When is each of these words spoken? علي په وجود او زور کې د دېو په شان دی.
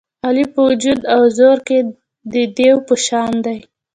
علي 0.25 0.45
په 0.53 0.59
وجود 0.67 0.99
او 1.13 1.21
زور 1.37 1.57
کې 1.67 1.79
د 2.33 2.33
دېو 2.57 2.75
په 2.87 2.95
شان 3.05 3.31
دی. 3.45 3.57